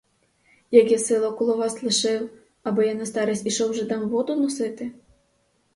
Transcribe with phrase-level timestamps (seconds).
[0.71, 2.29] Як я силу коло вас лишив,
[2.63, 4.91] аби я на старість ішов жидам воду носити?